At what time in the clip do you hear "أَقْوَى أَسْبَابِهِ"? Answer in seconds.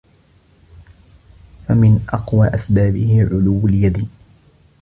2.13-3.27